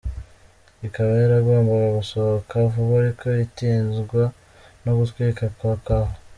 Ikaba 0.87 1.11
yaragombaga 1.21 1.87
gusohoka 1.99 2.55
vuba 2.71 2.93
ariko 3.01 3.25
itinzwa 3.45 4.23
no 4.83 4.91
gutwita 4.97 5.43
kwa 5.57 5.73
Carla. 5.85 6.15